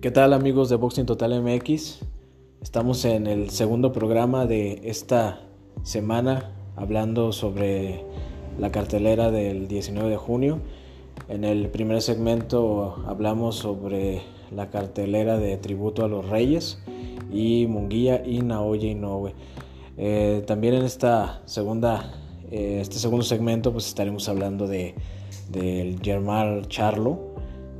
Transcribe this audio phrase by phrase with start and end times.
[0.00, 2.04] ¿Qué tal amigos de Boxing Total MX?
[2.62, 5.40] Estamos en el segundo programa de esta
[5.82, 8.04] semana hablando sobre
[8.60, 10.60] la cartelera del 19 de junio.
[11.28, 14.22] En el primer segmento hablamos sobre
[14.54, 16.78] la cartelera de tributo a los reyes
[17.32, 19.34] y Munguía y Naoya Inoue.
[19.96, 22.12] Eh, también en esta segunda,
[22.52, 24.94] eh, este segundo segmento pues estaremos hablando de
[25.50, 27.27] del Germán Charlo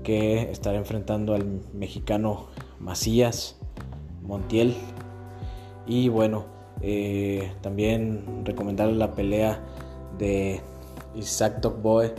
[0.02, 2.46] que estará enfrentando al mexicano
[2.80, 3.56] Macías
[4.22, 4.74] Montiel.
[5.86, 6.44] Y bueno,
[6.80, 9.60] eh, también recomendarle la pelea
[10.18, 10.60] de
[11.14, 12.14] Isaac Tokboe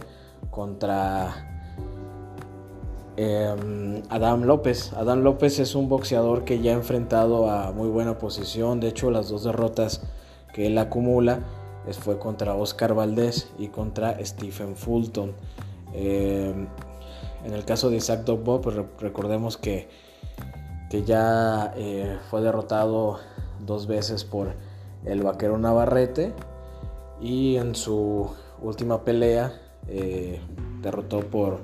[0.50, 1.64] contra
[3.16, 4.94] em, Adam López.
[4.94, 8.80] Adam López es un boxeador que ya ha enfrentado a muy buena posición.
[8.80, 10.02] De hecho, las dos derrotas
[10.54, 11.40] que él acumula
[11.94, 15.34] fue contra Oscar Valdés y contra Stephen Fulton.
[15.94, 16.68] Em,
[17.44, 19.88] en el caso de Isaac Dogbo, pues recordemos que,
[20.90, 23.20] que ya eh, fue derrotado
[23.66, 24.54] dos veces por
[25.06, 26.34] el vaquero Navarrete
[27.22, 28.30] y en su
[28.62, 29.54] última pelea
[29.88, 30.42] eh,
[30.82, 31.60] derrotó por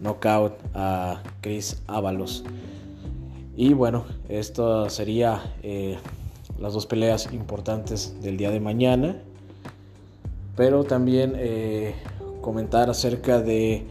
[0.00, 2.44] knockout a Chris Ábalos.
[3.54, 5.98] Y bueno, esto sería eh,
[6.58, 9.22] las dos peleas importantes del día de mañana.
[10.56, 11.34] Pero también
[12.40, 13.86] comentar acerca de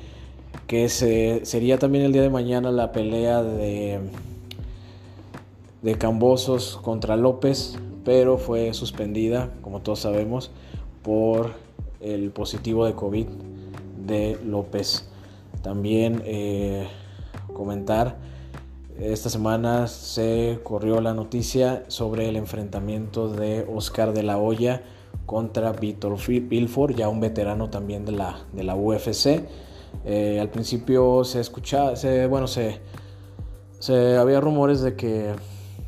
[0.67, 3.99] que sería también el día de mañana la pelea de,
[5.81, 10.51] de Cambosos contra López, pero fue suspendida, como todos sabemos,
[11.03, 11.53] por
[12.01, 13.27] el positivo de COVID
[14.05, 15.07] de López.
[15.61, 16.87] También eh,
[17.53, 18.17] comentar,
[18.99, 24.83] esta semana se corrió la noticia sobre el enfrentamiento de Oscar de la Hoya
[25.25, 29.43] contra Víctor Pilford, ya un veterano también de la, de la UFC.
[30.03, 32.79] Eh, al principio se escuchaba, se, bueno, se,
[34.17, 35.33] había rumores de que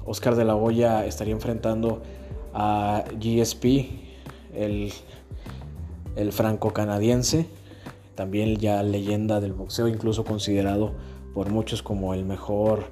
[0.05, 2.01] Oscar de la Hoya estaría enfrentando
[2.53, 3.65] a GSP,
[4.53, 4.93] el,
[6.15, 7.47] el franco-canadiense,
[8.15, 10.93] también ya leyenda del boxeo, incluso considerado
[11.33, 12.85] por muchos como el mejor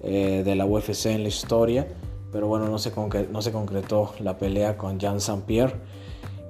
[0.00, 1.88] eh, de la UFC en la historia.
[2.30, 2.92] Pero bueno, no se,
[3.32, 5.42] no se concretó la pelea con Jean St.
[5.46, 5.74] Pierre.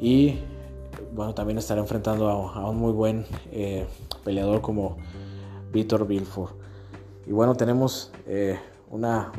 [0.00, 0.34] Y
[1.14, 3.86] bueno, también estará enfrentando a, un muy buen eh,
[4.24, 4.96] peleador como
[5.72, 6.50] Víctor Bilford.
[7.26, 8.58] Y bueno, tenemos eh,
[8.90, 9.32] una,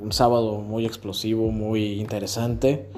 [0.00, 2.88] un sábado muy explosivo, muy interesante.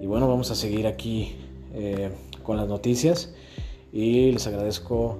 [0.00, 1.36] Y bueno, vamos a seguir aquí
[1.72, 2.10] eh,
[2.42, 3.34] con las noticias.
[3.92, 5.18] Y les agradezco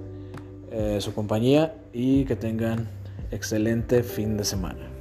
[0.99, 2.89] su compañía y que tengan
[3.31, 4.94] excelente fin de semana.